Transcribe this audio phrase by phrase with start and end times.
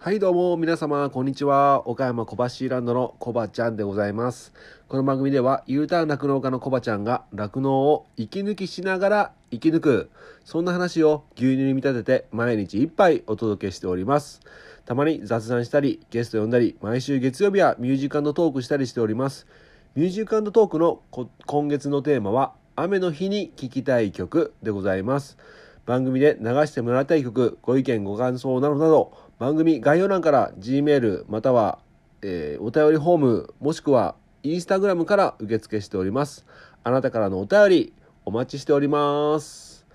[0.00, 1.88] はいどうも皆様こんにちは。
[1.88, 4.52] 岡山小橋ランドのコバちゃんでございます。
[4.86, 10.10] この番組では U ターン酪農家のコバちゃんが酪農を息抜きしながら生き抜く。
[10.44, 14.40] そんな話を牛乳に見立てて毎日一杯お届けしております。
[14.84, 19.48] たまに雑談したりゲスト呼んだり毎週月曜日はミュージカルトークしたりしております。
[19.96, 21.00] ミュージカルトークの
[21.46, 25.38] 今月のテーマは雨の日に聴きたい曲でございます。
[25.86, 31.78] 番組で流してもらいたい曲ご意見ご感想などなど番組概要欄から Gmail または、
[32.22, 36.44] えー、お便りフォームもしくは Instagram から受付しております。
[36.82, 37.92] あなたからのお便り
[38.24, 39.86] お待ちしております。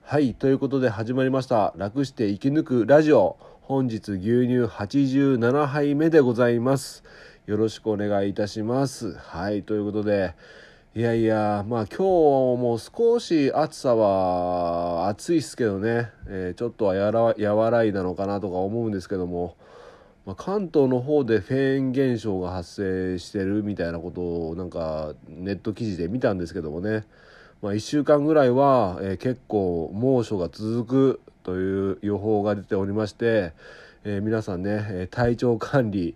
[0.00, 1.74] はい、ということで始まりました。
[1.76, 3.36] 楽して生き抜くラジオ。
[3.62, 7.02] 本日牛乳87杯目でございます。
[7.46, 9.14] よろしくお願いいたします。
[9.14, 10.34] はい、ということで、
[10.96, 12.02] いやいや、まあ今日
[12.62, 19.56] も少し暑さは暑いっすけどね、えー、ちょっとはやら和らいだのかなとか思うんですけども、
[20.24, 27.04] まあ、関東の方でフェーン現象が発生してるみたいなことをなんかネット記事で見たんですけどもね、
[27.60, 33.52] まあ、1週間ぐらいは、えー、結構猛暑が続くという予報が出ておりまして、
[34.04, 36.14] えー、皆さんね体調管理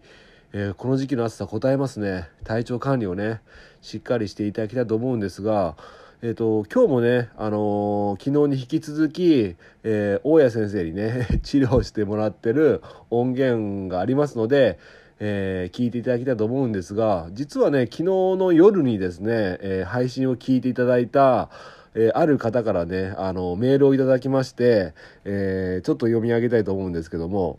[0.54, 2.28] えー、この時期の暑さ応えますね。
[2.44, 3.42] 体調管理をね
[3.82, 5.77] しっかりしていただきたいと思うんですが、
[6.22, 14.78] えーと、今日もね、あのー、昨日に引き続き、えー、大谷先生にね 治療してもらってる音源がありますので、
[15.20, 21.50] えー、聞いていただきたいと思うんですが実はね昨日の夜にですね、え配信を聞いていただいた
[21.94, 27.58] えある方からねあのメールをいただきまして、えちょっと読み上げたいと思うんですけども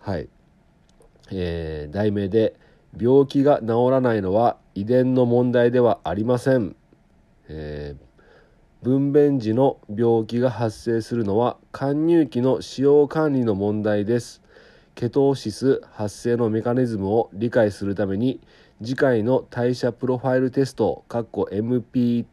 [0.00, 0.28] はい。
[1.30, 2.54] えー、題名で
[2.98, 6.76] 「病気が治らないのは遺伝の問題ではありません」
[7.48, 14.42] えー、分娩時の病気が発生するのは貫入期の使用管理の問題です。
[14.94, 18.40] ケトーシス発生のメカニズムを理解するために
[18.82, 22.26] 次回の代謝プロファイルテスト MPT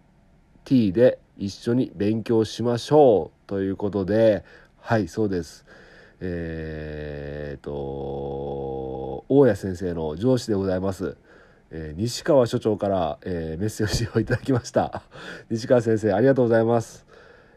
[0.93, 3.47] で一緒に勉強しましょう。
[3.47, 4.45] ということで
[4.79, 5.65] はいそうです。
[6.25, 7.71] えー、と
[9.27, 11.17] 大谷先生の上司でございます、
[11.69, 15.03] えー、西川所長から、えー、メッセージをいただきました。
[15.51, 17.05] 西川先生ありがとうございます。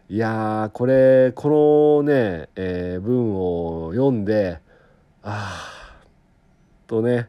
[0.08, 4.60] いやこれこのね、えー、文を読んで
[5.22, 6.06] ああ
[6.86, 7.28] とね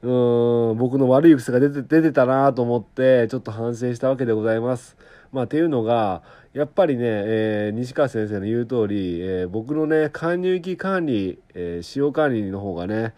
[0.00, 4.96] うん僕の悪い癖が出て出てたなと思ってちょっと反省したわけでございます。
[5.32, 6.22] まあ、っていうのが
[6.54, 13.12] やっぱりね、えー、西川先生の言う通り、えー、僕のね貫入期管理、えー、使用管理の方がね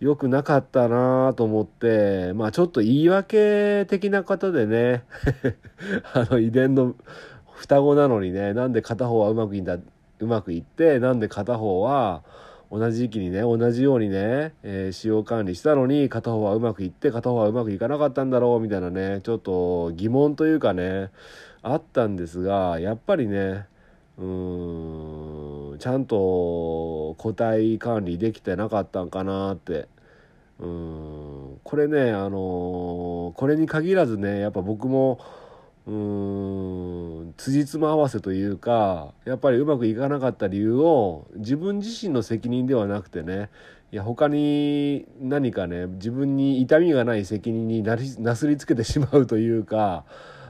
[0.00, 5.04] 良くなかったなと思ってまあちょっと言い訳的な方でね
[6.12, 6.96] あの遺伝の
[7.54, 9.78] 双子なのにねなんで片方はうまくいんだ
[10.18, 12.24] うまくいってなんで片方は
[12.72, 21.10] 同じ時期にね同じようにね、えー、使用管理したのに片方はうまくいって片方はうまくいかなかったんだろうみたいなねちょっと疑問というかね
[21.60, 23.66] あったんですがやっぱりね
[24.16, 29.86] うーんちゃんと個体管理できてなかったんかなって。
[30.58, 35.18] うんこれねあのこれに限らずねやっぱ僕も
[35.86, 43.50] うーん辻褄合わせというかやっぱりうまくいかなかった理由を自分自身の責任ではなくてね
[43.90, 50.04] いや他に何かね自分に痛みがない責任になりなすりつけてしまうというか、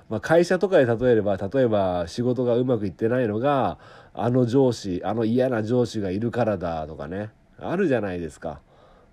[0.08, 3.78] まあ、会社とかで例えれば例えば仕事がうまくいってないのが
[4.14, 8.60] あの上司あの嫌な上司がいるからだとかねあるじゃないですか。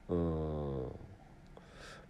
[0.10, 1.09] うん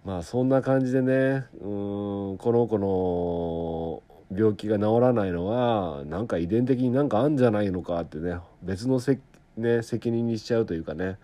[0.05, 4.03] まあそんな感じでねうんこの子の
[4.35, 9.19] 病気が治らないのはなんか遺伝的になんかあんじゃないのかってね別のせ、
[9.57, 11.17] ね、責任にしちゃうというかね。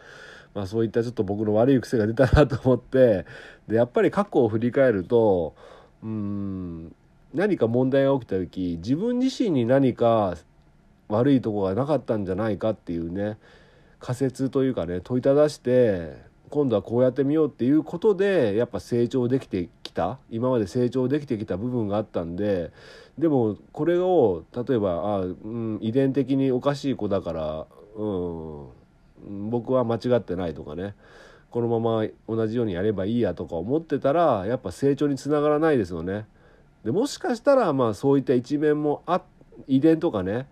[0.54, 3.26] まあ、そういったちょっと僕の悪い癖が出たなと思って
[3.68, 5.54] でやっぱり過去を振り返ると
[6.02, 6.96] うん
[7.34, 10.38] 何か問題が起きた時自分自身に何か
[11.10, 13.38] 悪いとこがなかったんじゃないかっていうね
[14.00, 22.72] 仮説というかね問いただして今度はこうやってみようっていうことでやっぱ成長できてきた今まで成長できてきた部分があったんで
[23.18, 27.66] でもこれを例えばあ、うん、遺伝的におかしい子だから、
[27.96, 30.96] うん、僕は間違ってないとかね
[31.50, 36.26] このまま同じようにやればいいやとか思ってたらやっぱ成長につながらないですよね。
[36.84, 39.22] でもしかしたらまあそういった一面もあ
[39.68, 40.48] 遺伝とかね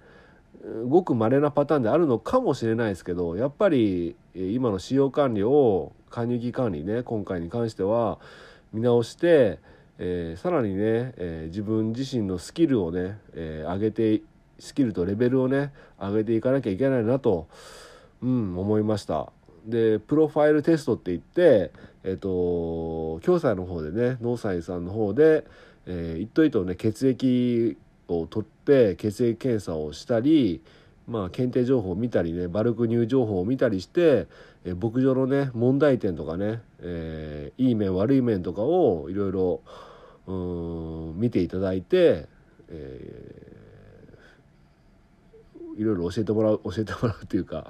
[0.88, 8.20] ごく稀なパターンであるのかもしれないですけどやっぱり今の使用管理を加入期管理ね今回に関しては
[8.72, 9.60] 見直して、
[10.00, 14.22] えー、さらにね、えー、自分自身のスキルをね、えー、上げて
[14.58, 17.48] スキルとレベルをね上げていかなきゃいけないなと、
[18.22, 19.32] うん、思いました。
[19.66, 21.72] でプロファイルテストって言って
[22.04, 25.46] えっ、と共済の方でね農祭さんの方で、
[25.86, 27.78] えー、一頭一頭ね血液
[28.08, 30.62] を取って血液検査をしたり
[31.08, 34.28] まあ、検定情報を見たりねバルク入情報を見たりして、
[34.66, 39.62] え牧場のね問題点とかね、えー、いい面悪い面とかをいろいろ
[41.16, 42.28] 見ていただいて、
[42.70, 47.70] えー、いろいろ教えてもらう教えてもらうっていうか、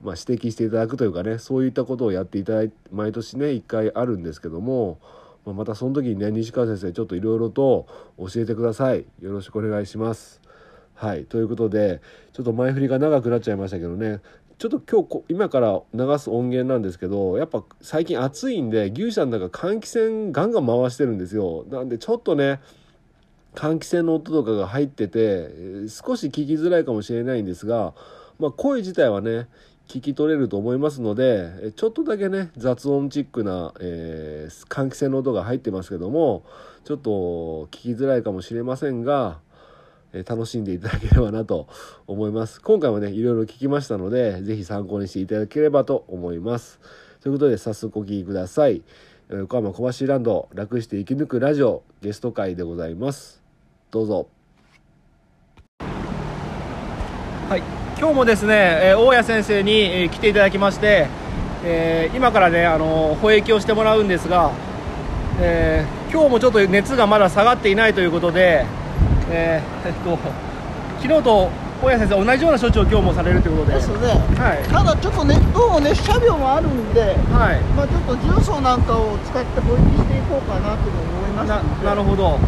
[0.00, 4.98] まあ、指摘していただくというかねそういったことをやっていただいて毎年ね1回あるんですけども。
[5.44, 7.86] まあ、またその時にね西川先生ちょっといろいろと
[8.18, 9.04] 教えてください。
[9.20, 10.40] よろしくお願いします。
[10.94, 11.24] はい。
[11.24, 12.00] ということで
[12.32, 14.20] ちょっと前振りが長くなっちゃいましたけどね。
[14.56, 21.64] ちょっと今日今から流す音源なんですけどやっぱ最近暑いんで牛舎の中換気扇ガンガン回してるんですよ。
[21.68, 22.60] なんでちょっとね
[23.54, 25.48] 換気扇の音とかが入ってて
[25.88, 27.94] 少し聞きづらいかもしれないんですが、
[28.38, 29.48] まあ、声自体はね
[29.88, 36.44] 聞き取れると思いますのでちょっとだけね雑音チックな、えー、換気扇の音が入ってますけども
[36.84, 37.10] ちょっと
[37.66, 39.38] 聞きづらいかもしれませんが
[40.14, 41.66] え楽しんでいただければなと
[42.06, 42.62] 思います。
[42.62, 46.78] 今回もね、いろいろ聞きましたので、ぜひ参考にしていただければと思います。
[47.20, 48.82] ということで、早速お聴きください。
[49.28, 53.42] 横浜小橋ランド、楽して生き抜くラジオ、ゲスト会でございます。
[53.90, 54.28] どうぞ。
[57.48, 57.62] はい、
[57.96, 59.72] 今日もですね、え大谷先生に、
[60.04, 61.06] え来ていただきまして、
[61.64, 64.50] えー、今からね、あの保液をしてもらうんですが、
[65.40, 68.66] えー、今日もちょっと熱がまだ下がっていないということで、
[69.30, 70.18] えー、えっと
[71.00, 71.50] 昨日と
[71.82, 73.76] 大谷先生同じような処置を今日もされるということで。
[73.76, 74.08] ですね、
[74.38, 82.38] はい、ただちょっとねどうも熱射病もあるんで、はいまあ、ちょっと重曹なんかを使って保育していこうかなと思いますななるほど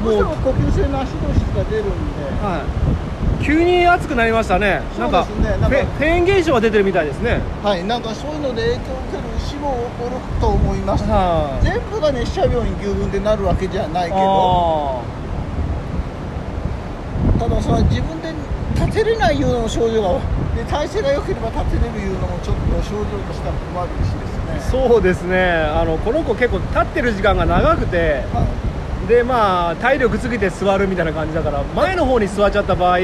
[0.00, 4.82] もう呼吸性の足同士が出るんで、はい、急に暑くなりましたね。
[4.98, 7.40] なんかねなんかフェーン現象が出てるみたいですね。
[7.62, 7.84] はい。
[7.84, 15.02] なんかそういうので影響を受ける死亡を起こると思います、は全部が熱射病に牛群でなるわけじゃないけど。
[17.38, 18.34] ただそれは自分で
[18.76, 20.20] 立てれないような症状が
[20.54, 24.26] で体勢が良ければ立てれるいうのもちょっと症状としては困るしで
[24.60, 24.86] すね。
[24.88, 25.40] そうですね。
[25.40, 28.46] あのこの子結構立ってる時間が長くて、はい、
[29.10, 33.02] でまあ体力つけて座るみたいな感じだから前の方に座っちゃった場合つ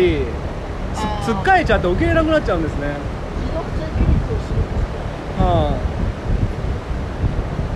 [1.32, 2.94] っかえちゃって受け入れなくなっちゃうんですね。
[3.44, 4.85] 持続性起立をするんです
[5.43, 5.75] は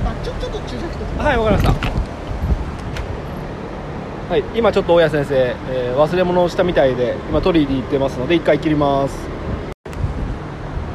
[0.06, 1.04] あ、あちょちょっと注射して。
[1.20, 1.90] はいわかりました。
[4.30, 9.18] はい、今ちょっと大家先生、えー、忘れ物をしたみたいで今取りに行ってますので一回切ります。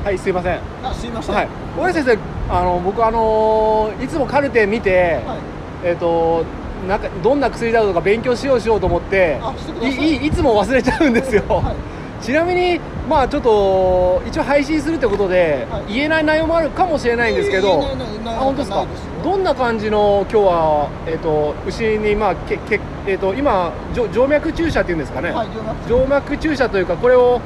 [0.06, 0.60] はいすいません。
[0.82, 2.18] あすいません、はい、大家先生
[2.50, 5.40] あの僕あのいつもカルテ見て、はい、
[5.84, 6.46] えっ、ー、と
[6.88, 9.40] なんかどんな薬だとか勉強しようしようと思って
[9.82, 10.28] いい。
[10.28, 12.24] いつも忘れちゃうんですよ、はい。
[12.24, 12.80] ちなみに
[13.10, 17.84] まあちょっと一応配信するってことで、はい、言えない内容もあるかもしれないんですけど、
[18.26, 18.86] あ本当ですか？
[19.24, 25.48] どんな感じの今日は、えーと、牛に、まあけけえーと、今静脈注射っていうんですかね、はい、
[25.88, 26.70] 静脈注射。
[26.70, 27.42] というかこれを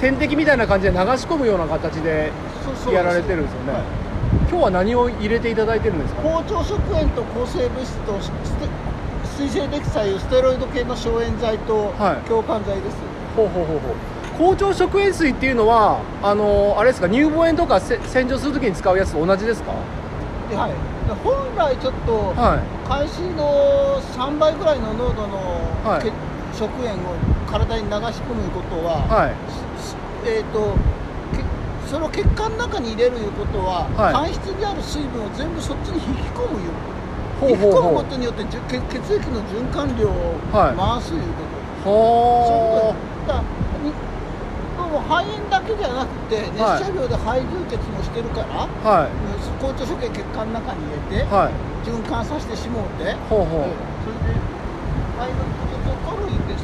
[0.00, 2.32] 点滴みたいな感じで流し込むような形で
[2.92, 3.82] やられてるんですよね、はい、
[4.50, 6.22] 今日は何を入れていただいてるんですか？
[6.22, 8.14] 抗腸食塩と抗生物質と
[9.36, 11.92] 水性溺剤ステロイド系の消炎剤と
[12.28, 13.94] 強化剤です、はいほうほうほうほう。
[14.38, 17.08] 校長食塩水っていうのはあのあれですか？
[17.08, 17.98] 乳房炎とか洗
[18.28, 19.72] 浄するときに使うやつと同じですか？
[20.54, 20.72] はい。
[21.22, 25.36] 本来ちょっと、はい、海水の3倍ぐらいの濃度の、
[25.84, 26.08] はい、
[26.56, 26.96] 食塩を
[27.50, 29.34] 体に流し込むことは、はい、
[30.24, 30.72] えっ、ー、と
[31.94, 36.74] その血管の中に入れるいうことは、はい、肝質にある水分を全部そっちに引き込むいう
[37.54, 41.46] 引き込むことによって血液の循環量を回すいうこ
[41.86, 43.30] と、はい、そういうこと。
[43.30, 43.64] だ
[44.90, 49.14] も肺炎だけじゃなくて熱射病で肺充血もしてるから、はい、
[49.62, 51.54] 高腸所見血管の中に入れて、はい、
[51.86, 53.14] 循環させてしもうて。
[53.30, 53.70] ほうほう、
[54.02, 54.38] それで
[55.14, 55.46] 肺の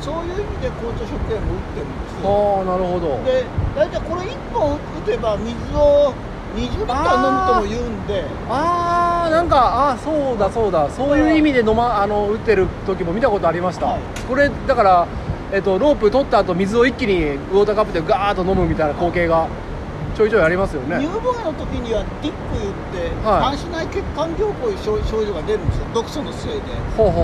[0.01, 2.59] そういう意味で高腸所見も打ってるんですよ。
[2.59, 3.23] ああなるほど。
[3.25, 3.45] で
[3.77, 6.15] 大体これ1本打てば水を
[6.57, 8.25] 20リッター飲むとも言うんで。
[8.49, 10.89] ああなんかあそうだそうだ。
[10.91, 15.07] そういう意味で飲まあの打ってる時も見たことありました、はい、これだから
[15.53, 19.49] えっと、ロープ取った後水を一気にウォーターカップでガーッと飲むみたいな光景が
[20.21, 21.01] ちょいちょいありますよね。
[21.01, 26.77] 乳房の時にはディップ言って、はい、し内血管凝固いう症状が出るんですよ毒素のせいで。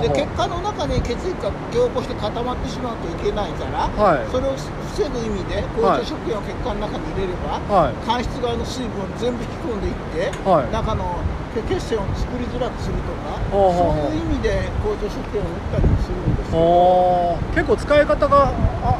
[0.08, 11.20] で血管の中に血液が凝固して固まってしまうといけないから、はい、それを防ぐ意味で高腸食塩を血管の中に入れれば、はい、間質側の水分を全部引き込んでいって、はい、中の
[11.52, 18.56] 血栓を作りづらくするとか、そういう意味で高腸食塩を打ったりするんですけど結構使い方が
[18.88, 18.96] あ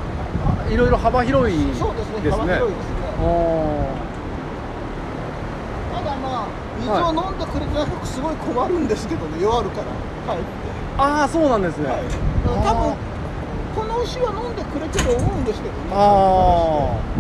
[0.69, 1.81] いろいろ幅広いですね。
[1.81, 4.07] そうですね幅広いですね
[6.81, 9.87] 水を飲んでくれてなくてすごい困るんですけどね弱るから。
[10.35, 10.43] はい。
[10.99, 12.01] ああそうなんですね、はい、
[12.65, 12.97] 多分
[13.77, 15.81] この牛は飲んでくれてる思うんですけどね。
[15.93, 17.17] ああ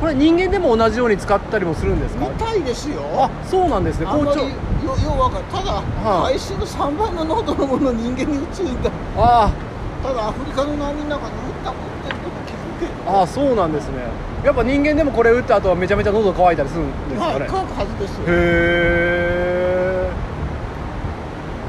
[0.00, 2.28] これ人間でも同じように使ったりもするんですか？
[2.28, 3.00] みたいですよ。
[3.16, 4.06] あそうなんですね。
[4.06, 4.54] あんまりよよ
[5.16, 5.82] うわかるただ、は
[6.28, 9.50] あ、の3倍の濃度のもの人間に打つんだあ
[10.02, 12.13] ただアフリカの難民の中に打った打って
[12.84, 13.98] ると聞くけどあそうなんですね。
[14.44, 18.24] やっぱ人間でもこれ打った後はめちゃめちゃ喉乾いたりするんですかね、はい、乾くはずですよ。
[18.28, 20.12] へえ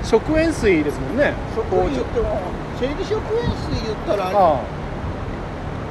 [0.03, 1.33] 食塩水ですもんね。
[1.55, 2.41] 食塩言っても
[2.79, 4.61] 生理食塩水言ったらあ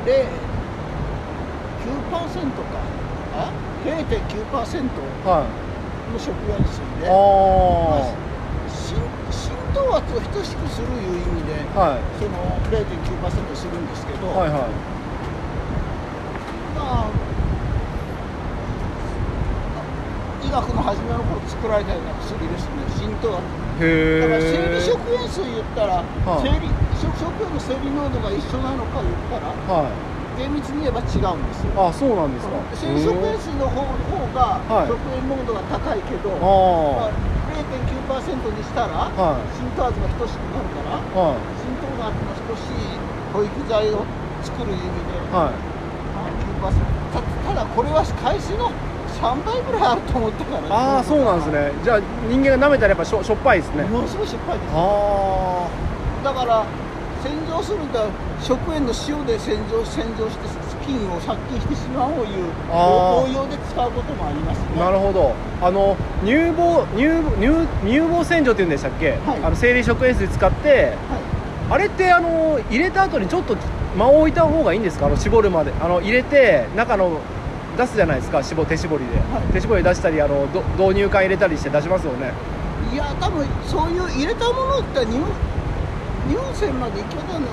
[0.05, 0.27] で
[1.85, 2.95] 9%か。
[3.35, 3.51] あ
[3.85, 4.87] ？0.9%
[6.13, 7.17] の食塩水で、はい
[7.91, 8.15] まあ、
[8.71, 12.39] 浸透圧を等しくするいう意味で、はい、その
[12.71, 14.94] 0.9%するんですけど、はいはい、
[16.75, 17.11] まあ
[20.45, 22.85] 医学の初めの頃作られたような薬ですね。
[23.01, 23.43] 浸透圧
[23.75, 27.11] だから生理食塩水言ったら、は生理食
[27.43, 30.15] 塩の生理濃度が一緒なのか言ったら、はい。
[30.39, 31.75] 厳密に言えば違うんですよ。
[31.75, 32.55] あそうなんですか。
[32.71, 37.15] 生食塩水の方方が食塩濃度が高いけど、はい、まあ、
[38.15, 42.95] 0.9%にしたら、はい、浸透圧が等しくなるから、はい、浸透圧の等しい
[43.35, 44.07] 保育剤を
[44.43, 45.74] 作る意味で、はい
[46.65, 46.81] まあ、9%
[47.13, 48.73] たただこれは海水の
[49.21, 51.73] 3倍ぐらいあると思ったから、ね、ああそうなんですね。
[51.85, 53.85] じゃあ人間が舐めたらやっぱしょしょっぱいですね。
[53.85, 55.69] ものすごいしょっぱいです、ね、あ
[56.25, 56.65] だから
[57.23, 58.05] 洗浄するんだ
[58.41, 65.33] 食塩の塩で洗浄洗浄して菌を殺菌してしまおういう応用で使うこともあります、ね、なるほど。
[65.63, 70.93] あの乳房乳乳乳房洗浄っていうんでしたっけ、はい、あの生理食塩水使って、はい、
[71.71, 73.57] あれってあの入れた後にちょっと
[73.97, 75.07] 間を置いた方がいいんですか？
[75.07, 75.73] あの絞るまで。
[75.81, 77.21] あの入れて中の
[77.77, 78.43] 出すじゃないですか？
[78.43, 80.47] 絞手絞りで、はい、手絞り出したりあの
[80.79, 82.33] 導入管入れたりして出しますよね。
[82.93, 85.19] いや多分そういう入れたものって乳
[86.29, 87.47] 乳腺まで行き渡らな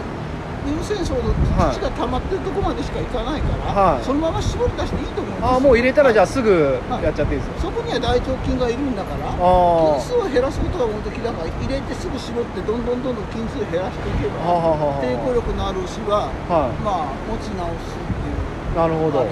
[0.72, 1.36] い乳腺層の
[1.74, 5.56] 土が溜まってるとこまでしか行かないから、はい、そのまま絞り出していいと思います。
[5.58, 18.80] あもう入れたらじゃあすぐやっちゃっていいですか、はい、そこには大腸菌がいるんだから菌数を減らすことが目的だから入れてすぐ絞ってどんどんどんどん菌数減らしていけば抵抗力のある牛は、はい、まあ持ち直すっていう。
[18.80, 19.28] なるほど。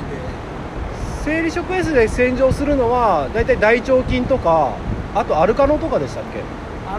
[1.24, 4.74] 生理食塩水で洗浄するのは大体大腸菌とか
[5.14, 6.42] あとアルカノとかでしたっけ？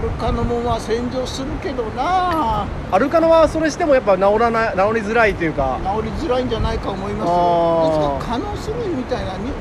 [0.01, 2.67] アルカノもまあ洗浄するけどな。
[2.91, 5.77] アルカノはそれしてもやっぱ治らない治りづらいというか。
[6.01, 9.53] 治りづらいんじゃないか思いますですが可能するみたいなに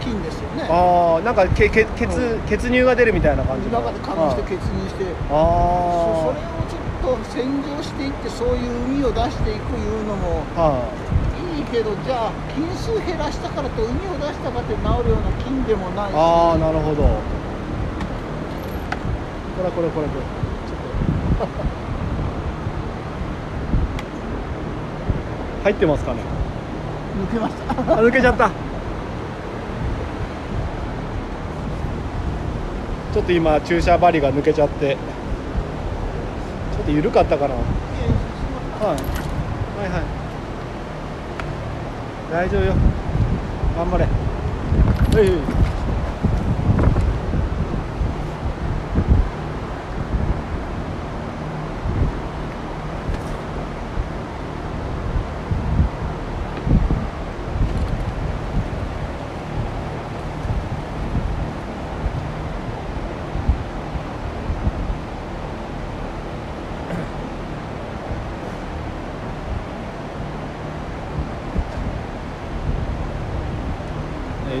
[0.00, 0.64] 菌ですよね。
[0.70, 2.08] ああなんかけけ血
[2.48, 5.04] 血乳が出るみたいな感じ中で可能して血乳して。
[5.28, 11.60] あそそれをちょっと洗浄していってそういう海を出していくいうのも、い。
[11.60, 16.14] いけどじゃあ菌数減らしたからと海を出したかって治るような菌でもないし。
[16.16, 17.04] ああなるほど
[19.58, 20.20] これこれこれこれ。
[20.20, 21.54] ちょっと。
[25.64, 26.20] 入ってますかね？
[27.28, 27.72] 抜けました。
[27.96, 28.50] 抜けちゃった。
[33.12, 34.94] ちょっと今注射針が抜けちゃって。
[34.94, 37.64] ちょっと緩かったかな、はい、
[38.84, 40.02] はいはい。
[42.32, 42.74] 大丈夫よ。
[43.76, 44.04] 頑張れ。
[44.04, 44.10] は
[45.24, 45.57] い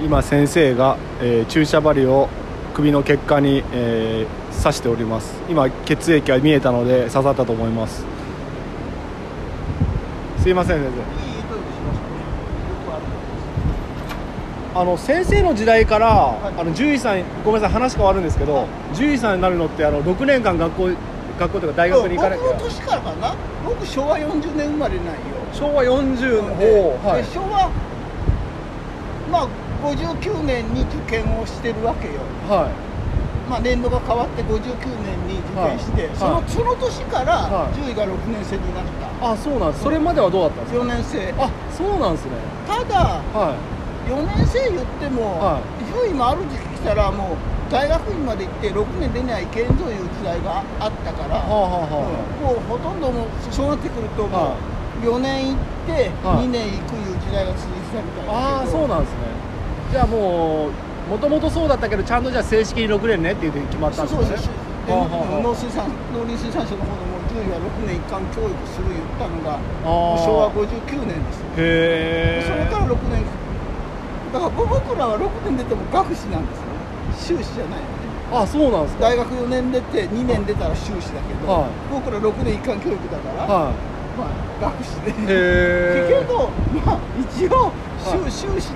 [0.08, 2.30] 今先生が、えー、注射針を
[2.72, 5.38] 首の血管に、えー、刺しております。
[5.50, 8.06] 今血液が見えたので刺さったと思います。
[10.38, 10.90] すいません先
[14.74, 14.80] 生。
[14.80, 20.88] あの先生の時代から、はい、あの獣医さんごめんなさい話変わるんですけど、はい、獣医さんになるのってあの6年間学校
[21.38, 23.34] 学校とか大学に行かなきゃ僕の年からかな。
[23.62, 25.12] 僕昭和40年生まれないよ。
[25.52, 27.70] 昭和40年、はい、昭和
[29.30, 32.88] まあ59年に受験をしてるわけよ、はい。
[33.48, 34.60] まあ、年度が変わって59
[35.00, 39.84] 年に受験して、はい、そのその年から獣医が6年生になった、あそうなんです。
[39.84, 41.32] それまではどうだったんですか？4年生。
[41.40, 42.32] あそうなんですね。
[42.68, 43.56] ただ、は
[44.06, 54.56] い、4年生言っても、はい、獣医もある時期来たらもう大学院まで行って6年でないけんぞいう時代があったから、はあはあ、もうほとんどもそうなってくるとも
[55.00, 59.37] う4年行って2年行くいう時代が続いてたみたいなああそうなんですね
[59.90, 64.22] じゃあもうもともとそうだったけどちゃんとじゃあ正式に6年ねっていうふうに決まったんですね。
[64.22, 64.50] そうです
[64.88, 69.60] 農水産農林水産省の方でも獣医は6年一貫教育する言ったのが
[70.16, 72.44] 昭和59年ですへえ。
[72.48, 73.24] それから6年
[74.32, 77.40] だから僕らは6年出ても学士なんですよね。
[77.40, 78.08] 修士じゃないよね。
[78.32, 79.08] あそうなんですか。
[79.08, 83.72] 大学4年出て2年出たら修士だけど、はい、僕ら6年一貫教育だから、はい、
[84.16, 85.12] まあ学士で。
[85.12, 86.48] けど
[86.84, 88.72] まあ一応修,、修士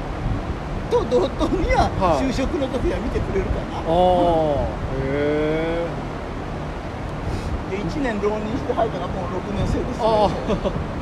[0.92, 1.88] と同等には
[2.20, 4.68] 就職の時は見てくれるかな、ああ
[5.00, 5.86] へえ
[7.70, 10.92] で1年浪人して入ったらもう6年生ですね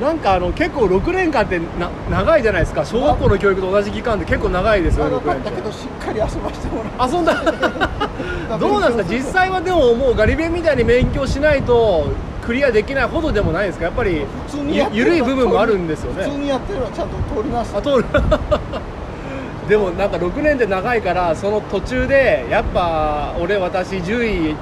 [0.00, 2.86] なんかあの結構6年間ってな長いじゃないですか。
[2.86, 7.34] 小学校の教育と同じ期間で結構長いですよね6年だけどしっかり遊ばしてもらう遊んだ。
[8.58, 9.14] どうなんですか？
[9.14, 12.06] 実際はでももうガリ勉みたいに勉強しないと
[12.46, 13.84] クリアできないほどでもないですか？
[13.84, 14.24] やっぱり
[14.90, 16.24] 緩い部分もあるんですよね。
[16.24, 17.76] 普通にやってればちゃんと通ります。
[17.76, 18.04] あ通る
[19.70, 24.56] でもなんか6年で長いからその途中でやっぱ俺私10位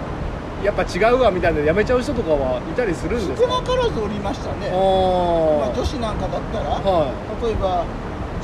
[0.62, 3.48] やっぱ違うわみたいなやめちゃう人とかはいたりするんですか？
[3.48, 7.86] 少なからずおりましたね、まあ、女子なんかだったら、はい、例えば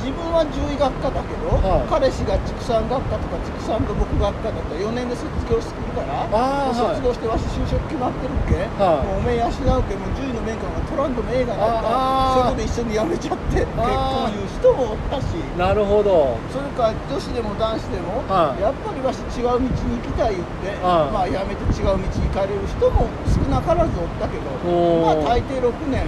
[0.05, 6.29] 自分は獣医学科だけど、はい、彼氏が畜産学科とか畜産土木学科だったら4年で卒業してくるから
[6.77, 11.81] 卒業してわし就職決まってるっけ、はい、もうおめえ養うけもう獣医の免許が取らんでもええがな。
[11.81, 15.41] かそこで一緒に辞めちゃって結婚いう人もおったし。
[15.57, 16.37] なるほど。
[16.53, 24.53] それから女子でも男子でも、はい、やっぱりわし違う道に行きたい言って、まあ辞めて違う道に行かれる人も少なからずおったけど
[25.01, 26.05] まあ大抵6年、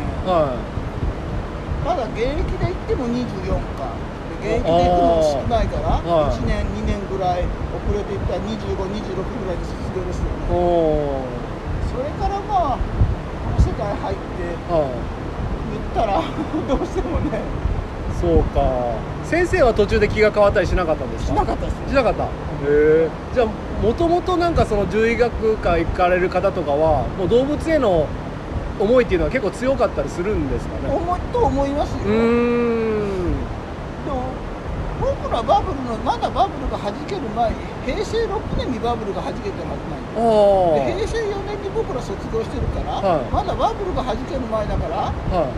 [1.87, 3.95] まだ現役で行っても24か
[4.43, 10.29] 現役で行くのも少ないから、1年2年ぐらい遅れていったら2526ぐらいで卒業ですよね。
[11.89, 14.21] それからまあこの世界入って
[15.71, 16.21] 言ったら
[16.67, 17.39] どうしてもね。
[18.19, 18.61] そうか。
[19.23, 21.33] 先生は途中で気が変わったりしなかったんですか？
[21.33, 22.23] しなかったです、しなかった？
[22.23, 22.27] へ
[22.67, 23.47] えじゃあ
[23.85, 28.05] もともとなんかその獣医学科行かれる方とかはもう動物への
[28.79, 30.93] 思いっていうのは結構強かったりするんですかね？
[30.93, 32.03] 思いと思いますよ。
[32.05, 33.33] うん。
[34.05, 34.29] でも
[35.01, 37.53] 僕らバブルのまだバブルがはじける前
[37.85, 40.01] 平成6年にバブルがはじけてるはずない
[40.89, 45.53] で平成4年に僕ら卒業してるから、はい、まだバブルがはじける前だから、はい、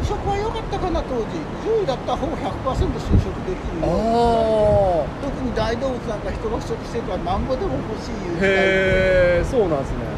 [0.00, 1.28] 就職は良かったかな当時。
[1.64, 10.08] 10位だったらほぼ100%就職できるよ特に大動物なんか人が不足してるからなんぼでも欲しいいうへえそうなんですね。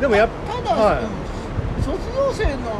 [0.00, 2.70] でもやただ、はい、卒業生の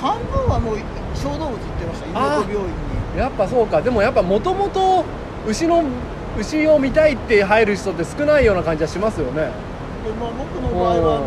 [0.00, 0.78] 半分はもう
[1.14, 2.06] 小動物行ってました。
[2.08, 2.68] 妹病院
[3.14, 3.18] に。
[3.18, 3.82] やっぱそうか。
[3.82, 5.04] でもやっぱもともと
[5.46, 5.84] 牛の
[6.38, 9.50] 牛を見たいって入る人って少ないような感じはしますよね。
[10.04, 11.26] で、まあ、僕の場合はも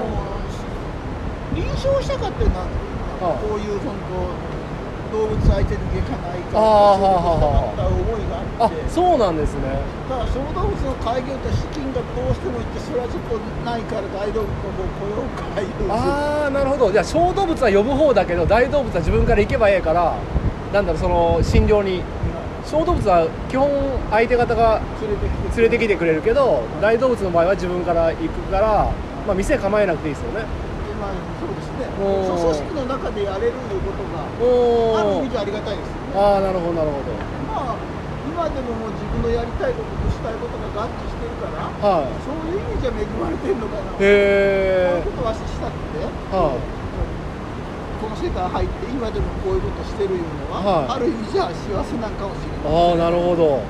[1.54, 2.66] う臨床したかっていうのは
[3.42, 4.57] こういう本当
[5.12, 8.82] 動物相手にいかないかあった思いがあって。
[8.86, 8.90] あ。
[8.90, 9.80] そうなんですね。
[10.10, 14.54] だから小動物の開業と資金がどうしてもいってそれはちょっとないから大動物を
[15.00, 16.92] 雇用会ああなるほど。
[16.92, 20.16] じゃあ小動物は呼ぶ方だけど大動物は自分から行けばええから
[20.74, 22.04] なんだろうその診療に。
[22.68, 23.70] 小動物は基本
[24.12, 24.82] 相手方が
[25.56, 28.92] 連れてきてくれるけど大動物の場合は自分から行くから、
[29.26, 30.44] まあ、店構えなくていいですよね
[30.98, 31.86] まあ、そうですね。
[31.94, 32.02] 組
[32.58, 36.18] 織の中でやれるいうことがある意味でありがたいですよね。
[36.18, 37.14] ああなるほどなるほど。
[37.54, 37.86] まあ
[38.26, 43.94] 今でももう自分のやりたいこととしたいことが合致してるから、はい、そういう意味じゃ恵まれてるのかな。
[43.98, 46.62] へえこういうことわししたくて、はい、
[48.02, 53.62] この世界入って今でもこういうことしてるいうのは、はい、ある意味じゃ幸せなんかもしれない、ああなるほど。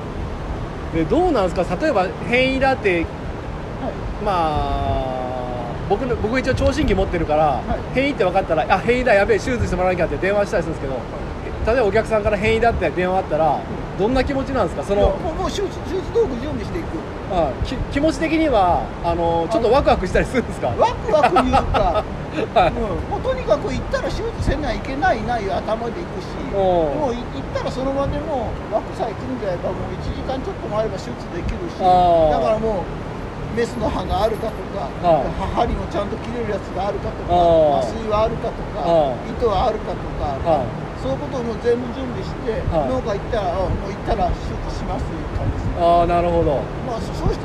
[0.92, 1.76] でどうなんですか？
[1.76, 3.92] 例えば変異だって、はい、
[4.24, 5.27] まあ
[5.88, 11.00] 僕の僕一応聴診器持ってるから、はい、変異って分かったらあ変異だやべえ手術してもらわなきゃって電話したりするんですけど
[11.72, 13.60] 例えばお客さんから変異だって電話あったら、
[13.98, 14.82] どんな気持ちなんですか？
[14.84, 16.96] そのもう手術手術道具準備していく。
[17.30, 20.68] あき気持ち的にはあのちょっとワクワクしたりするんですか？
[20.80, 22.00] ワクワクいうか、
[22.56, 22.72] はい。
[22.72, 26.32] うん、もうとにかく行ったら手術せないけないない頭で行くし。
[26.56, 31.76] もう行ったらその場でもう枠さえ組んじゃえばもう1時間ちょっともあれば手術できるし。
[31.76, 33.07] だからもう
[33.58, 34.86] メスの歯があるかとか、
[35.58, 38.86] 針もちゃんと切れるやつがあるかとか麻酔はあるかとか
[39.26, 40.38] 糸はあるかとか
[41.02, 42.54] そういうことをもう全部準備して
[42.86, 45.82] 農家行ったらもう行ったら手術しますという感じですね。
[45.82, 46.62] ああなるほど。
[46.86, 47.42] まあそういう人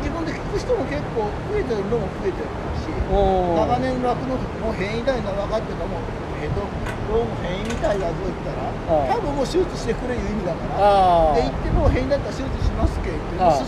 [0.00, 2.48] 自分で聞く人も結構増えてるのも増えてる
[2.80, 6.00] し長年酪農もう変異だよな分かってたも
[6.40, 8.72] えっとどうも変異みたいだぞ言ったら
[9.12, 13.16] 多分もう手術してくれいう意味だからで行っても変異だったら手術しますけど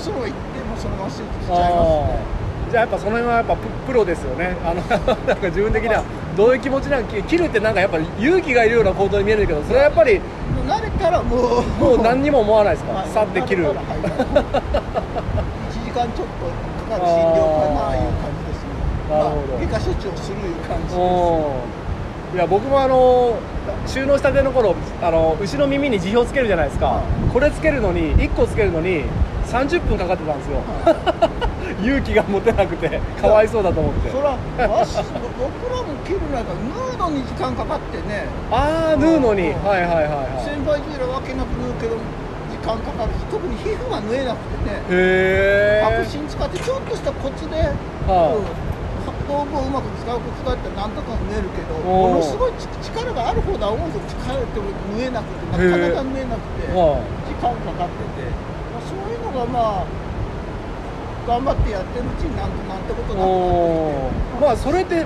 [0.00, 0.53] その行って
[0.84, 2.44] そのまま手術しちゃいますね。
[2.70, 4.56] じゃあやっぱその辺はやっぱプロですよね。
[4.64, 4.82] あの
[5.24, 6.02] なんか自分的には
[6.36, 10.20] どういう気持ちなんか切るってなんかやっぱ勇気がいるような行動に見えるけどそれはやっぱり
[10.66, 13.64] 慣れたたらもうもう何にも思わないですか、はい、さって切る。
[13.66, 13.74] 1
[15.84, 16.48] 時間ちょっと
[16.90, 18.72] かかる診療かなあいう感じですね。
[19.10, 21.84] なるほど、まあ、外科処置をするいう感じです。
[22.34, 23.36] いや僕もあの
[23.86, 29.04] 収納したての頃あの牛の耳に辞表つけるじゃないですか、はい、これつけるのに1個つけるのに
[29.46, 31.30] 30分かかってたんですよ、は
[31.80, 34.10] い勇気が持てなくてかわいそうだと思って。
[34.10, 38.28] そら僕らも切るなんか縫うのに時間かかってね。
[38.50, 41.96] ああ縫うのに、はいはいはい、はい、先輩ジーラ分けなく縫うけど
[42.52, 44.80] 時間かかるし特に皮膚が縫えなくてね。
[44.90, 47.56] へえ革新使ってちょっとしたコツで、
[48.08, 48.64] はあ、
[49.28, 58.53] 道具をうまく使うコツがあったらなんとか縫えるけどものすごい力がある方だ思うと力って縫えなくてなかなか縫えなくて時間かかってて
[59.34, 59.84] がまあ
[61.26, 63.26] 頑張ってやってるうちになんなんてことな
[64.38, 65.04] くまあそれって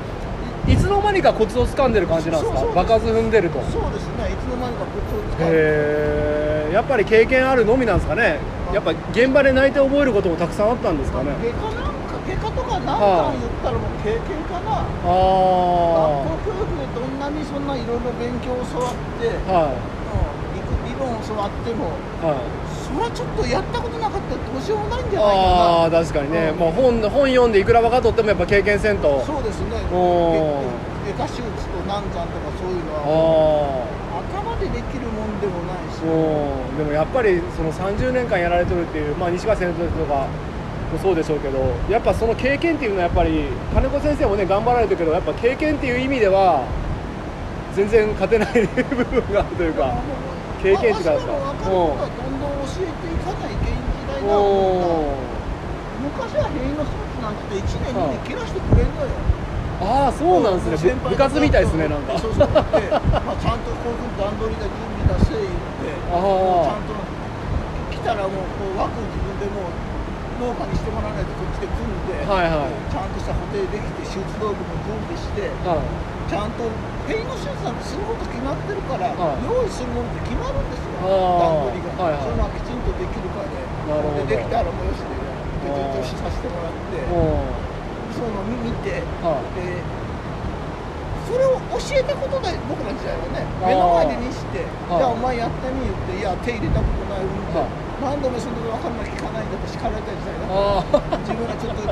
[0.69, 2.61] いつの間にかコツを掴んでる感じなんですか？
[2.75, 3.59] 場数踏んでると。
[3.73, 4.29] そうですね。
[4.29, 5.45] いつの間にかコツを掴んで。
[5.45, 8.37] へえやっぱり経験あるのみなんですかね？
[8.75, 11.33] やっぱ現場で泣いて覚えることもたくさんあったんですかね？
[11.41, 14.85] 外科なんか外科とか何回言ったらもう経験かな、あ、
[16.29, 19.81] 学校教育でどんなにそんないろいろ勉強を教わって、はい。
[19.81, 22.45] うん、理論を教わっても、はい、
[22.89, 25.53] それはちょっとやったことなかったらどうしようもないんじゃないかな。
[25.53, 29.23] ああ確かにね、うん、もう本本読んでいくらばかとってもやっぱ経験せんと。
[29.29, 29.77] そうですね。
[29.93, 34.09] 外科手術と難産とかそういうのは。
[34.25, 36.01] 頭でできるもんでもないし。
[36.01, 40.27] でもやっぱりその30年間やられてるっていう、まあ、西川先生とか
[40.93, 41.59] もそうでしょうけど
[41.91, 46.65] やっぱその経験っていうのはやっぱり金子先生もね頑張られてるけどやっぱ経験っていう意味では
[47.75, 49.95] 全然勝てない部分があるというか
[50.63, 54.35] 経験値がですか、うん教えていかない現時代だ。
[55.99, 59.11] 昔は塀のスーツなんて1年2年切らしてくれんのよ。
[59.79, 60.95] ああそうなんですね。
[61.07, 62.19] 部活みたいですねなんか。
[62.19, 62.49] そうそう。
[62.49, 66.99] で、まあ、ちゃんとこういう段取りだ準備だせいってちゃんと
[67.95, 69.71] 来たらもうこう枠自分でも
[70.39, 75.83] 農家にしてもらわないとこっちで組んで、はいはい、ちゃんとした補定できて手術道具も準備して、はい、
[76.29, 76.69] ちゃんと
[77.09, 77.25] 手術
[77.65, 81.09] なんてすること決まってるから、はい、用意するものって決まるんですよ。
[81.09, 87.01] 段取りが、はいはい、それがきちんとできるかで、ね、でできたらもうよしでででさせてもらって
[88.13, 89.03] そういうの見て、で
[91.25, 97.65] それを教えたことだ僕の時代はね目の前で見して、じゃあお前やってみ言っていや手入れたことない運転
[98.05, 101.08] 何度もその分かんない聞かないんだと叱られた時代だった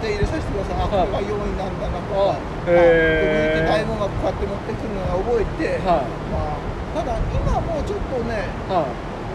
[0.06, 0.78] 自分がちょっと手入れさせてください。
[0.78, 2.38] あこれが4位なんだなとか。
[2.66, 2.78] 向い
[3.58, 6.62] て大門がこうやって持ってくるのが覚えて、まあ、
[6.94, 8.46] ただ今もうちょっとね、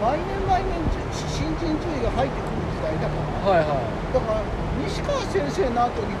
[0.00, 0.80] 毎年毎年
[1.28, 4.44] 新人注意が入ってくる時代だから、はいはい、だから
[4.82, 6.16] 西川先生の後に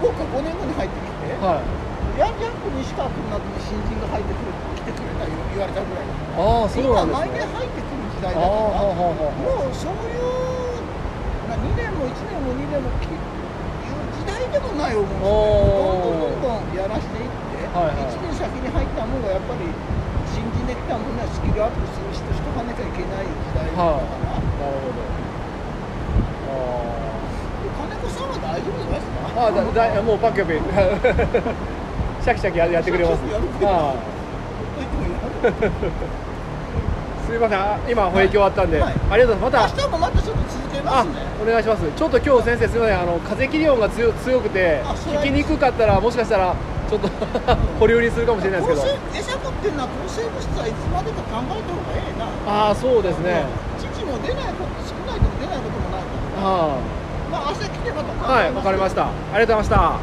[0.00, 9.12] 僕が5年後に入ってきて、はい、ヤンジャンプ西川君の後に新人が入ってくる来てくれた言われたぐらいあそうなんです、ね、今毎年入ってくる時代だからも
[9.66, 10.80] うそういう、
[11.44, 12.88] まあ、2年も1年も2年も
[14.46, 19.66] いでもない思うんですどんどんどんどんやらせていって、はいはい、1年先に入ったものがやっぱり
[20.30, 24.04] 新人できたものはスキルアップする人しとかなきゃいけない時代だから、はあ、
[24.62, 25.02] なるほど。
[26.46, 29.16] 金子さんは大丈夫じゃないですか？
[29.36, 30.52] あだだもうパッキャピ
[32.22, 33.22] シャキシャキやってくれます。
[33.64, 33.96] ああ
[37.26, 37.90] すみません。
[37.90, 39.74] 今保育終わったんで、はい、ありがとうございます。
[39.74, 39.82] また。
[39.82, 41.14] 明日もまたちょっと続けますね。
[41.42, 41.82] お願いします。
[41.82, 43.00] ちょっと今日先生すみません。
[43.00, 46.54] あの風切り音が強強くて聞きにくかったらもしかしたら
[46.88, 47.08] ちょっと
[47.80, 48.94] 保留にするかもしれないですけど。
[49.12, 52.26] 餌食っていうのは抗生物質はいつまでか考えた方がええな。
[52.46, 53.42] ああそうですね。
[53.76, 56.06] 父も出ないこと少ないとも出ないこともないか
[56.38, 56.46] ら。
[56.46, 56.78] あ
[57.30, 59.08] まあ朝来てまたはいわかりました。
[59.08, 60.00] ありがとうございまし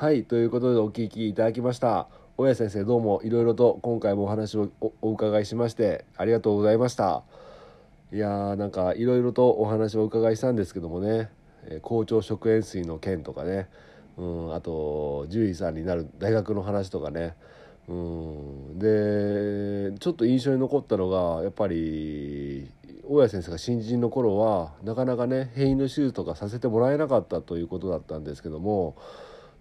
[0.00, 0.04] た。
[0.04, 4.68] はいということでお聞きいただきました大先生どうもいろいろと今回もお話を
[5.02, 7.22] お伺いしましてありがとうございました。
[8.12, 11.30] いやーなんかいろいろとお話をお伺いしたんですけどもね。
[11.82, 13.68] 校長食塩水の件とかね、
[14.18, 17.36] うん、あと獣医さんになる大学の話とかね。
[17.86, 22.68] うん、でちょっと印象に残ったのがやっぱり
[23.04, 28.96] 大谷先生が新人の頃はなかなかね変異の手術とかさせてもらえなかったということだったんですけども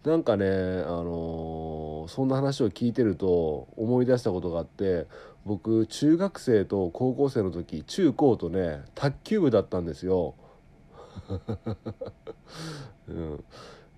[0.04, 5.08] なんかね、あのー、そんな話を聞いてると思い出したことがあって
[5.46, 10.36] 僕中学生と高校生の時中高とね卓球部だったんですよ。
[13.08, 13.44] うん、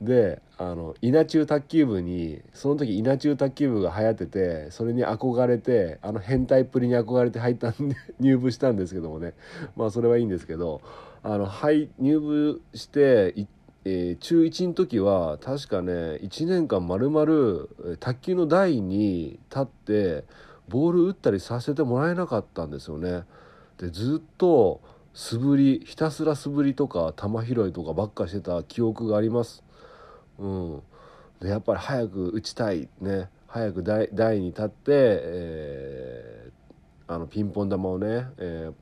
[0.02, 9.34] であの稲中卓球部にその時稲中卓球部が流行っててそれに憧れてあの変態っぷりに憧れて入ったんで 入部したんですけどもね
[9.76, 10.82] まあそれはいいんですけど
[11.24, 13.48] あの入入部して
[13.88, 17.70] えー、中1の時は確かね1年間まるまる
[18.00, 20.24] 卓球の台に立って
[20.68, 23.24] ボール打ったりさせてもらえなかったんですよね。
[23.78, 24.82] でずっと
[25.14, 29.64] 素振りひたすら素振りとか球拾いとかばっかしてた記憶があります。
[30.40, 30.82] うん、
[31.40, 38.74] でやっぱり早く打ちたいね早く台台に立って、えー、あのピンポン玉をね、えー、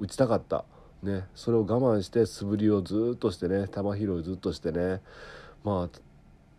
[0.00, 0.64] 打ちたかった。
[1.02, 5.00] ね、それを我慢して素振りをずっとしてね球拾いずっとしてね
[5.64, 5.98] まあ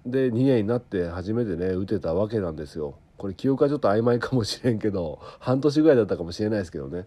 [0.05, 2.95] で2年になって初めてね打てたわけなんですよ。
[3.17, 7.05] これ記憶はちょっと曖昧かもしれんけど半年ぐらいだったかもしれないですけどね。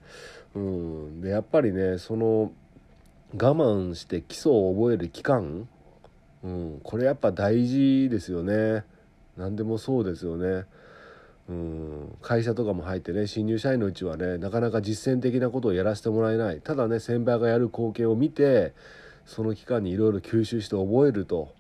[0.55, 2.53] うん、でやっぱりねその
[3.33, 5.69] 我慢して基礎を覚える期間、
[6.45, 8.85] うん、これやっぱ大事ですよね。
[9.37, 10.67] 何でもそうですよね。
[11.49, 12.17] うん。
[12.23, 16.61] 会社とかも入ってね新入社員のうちはねなかなか実践的なことをやらせてもらえない。
[16.61, 18.73] ただね先輩がやる光景を見て
[19.27, 21.55] その期間にいろいろ吸収して覚えると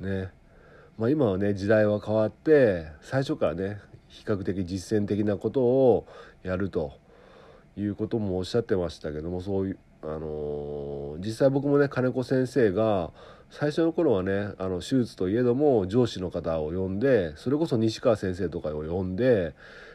[0.00, 0.30] ね。
[0.98, 6.06] まあ今はね時代は変わって最初からね比較的実践的なことを
[6.42, 6.92] やると
[7.76, 13.10] いうこともおっしゃってましたけどもそういうあのー、実際僕もね金子先生が
[13.50, 19.54] 最初の頃はねあの手術といえども上司の方を呼んでそれこそ西川先生とかを呼んで、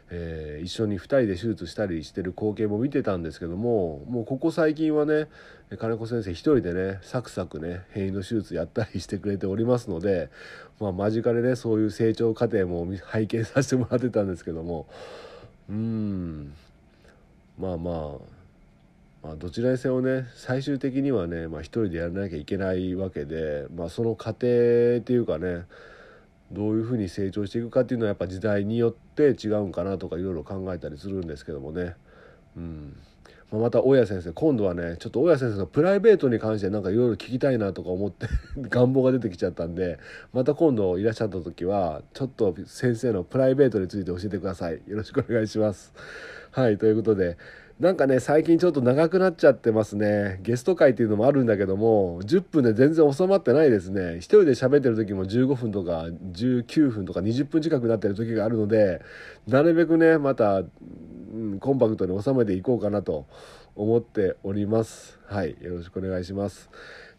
[0.10, 5.28] えー、一緒に2人で手術したりしてる光景も見てたんですけどももうここ最近はね
[5.78, 10.30] 金子先生一人でねサクサクね変異の手術やったりしてくれておりますので、
[10.80, 14.88] まあ、間近でねそういう成長過程も拝見させてもらってたんですけども。
[15.70, 16.54] うん。
[17.58, 18.41] まあまあ。
[19.24, 25.66] まあ、どちらにせよね最終的にはね、まあ、一人でやらなきゃいけないわけで、まあ、その過程っていうかね
[26.52, 31.96] どういうふうに成長していくかっていうのはやっぱ時代によって違うんかなとかいろいろ考えたりするんですけどもね。
[32.58, 32.98] うん。
[33.52, 40.00] まあ、また大谷先生今度はねちょっと大谷先生のプライベートに関してなんかいろいろ聞きたいなとか思って 願望が出てきちゃったんで
[40.34, 44.82] また今度いらっしゃった時はちょっと先生のプライベートについて教えてください。
[44.88, 45.94] よろしくお願いします。
[46.52, 47.38] はいということで
[47.82, 50.40] なんかね最近ちょっと長くなっちゃってますね。
[50.44, 54.18] ゲスト会っていうのもあるんだけども10分で全然収まってないですね。
[54.18, 59.02] 一人で喋ってる時も15分とか19分とか20分近くなってる時があるので
[59.48, 60.64] なるべくねまた、う
[61.36, 63.26] ん、コンパクトに収めていこうかなと
[63.76, 65.20] 思っております。
[65.26, 66.70] はいよろしくお願いします。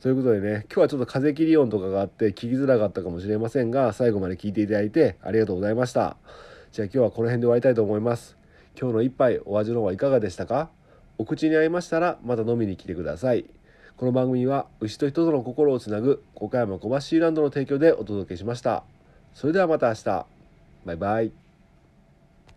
[0.01, 6.17] ということでね今日はちょっと風切り音とかがあって聞きづらかったかもしれませんが最後まで聞いていただいてありがとうございました。
[6.71, 8.42] じゃあ今日はこの辺で終わりたいと思います。
[8.79, 10.71] 今日の一杯お味の方はいかがでしたか？
[11.19, 13.45] お口に合いましたらまた飲みに来てください。
[13.97, 18.85] この番組は牛と人との心をつなぐ岡山小橋ランドの提供でお届けしました。
[19.35, 20.27] それではまた明日。
[20.85, 21.42] バイバイ。